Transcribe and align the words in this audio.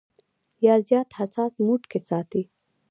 يا 0.65 0.75
زيات 0.87 1.07
حساس 1.17 1.53
موډ 1.65 1.81
کښې 1.91 1.99
ساتي- 2.09 2.41